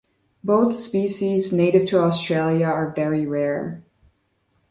Both 0.43 0.79
species, 0.79 1.53
native 1.53 1.85
to 1.89 1.99
Australia, 1.99 2.65
are 2.65 2.89
very 2.91 3.27
rare. 3.27 3.83